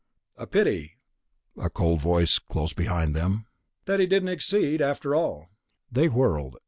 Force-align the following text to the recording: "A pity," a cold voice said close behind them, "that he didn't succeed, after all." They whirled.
"A 0.35 0.47
pity," 0.47 0.93
a 1.55 1.69
cold 1.69 2.01
voice 2.01 2.33
said 2.33 2.47
close 2.47 2.73
behind 2.73 3.15
them, 3.15 3.45
"that 3.85 3.99
he 3.99 4.07
didn't 4.07 4.29
succeed, 4.29 4.81
after 4.81 5.13
all." 5.13 5.49
They 5.91 6.09
whirled. 6.09 6.57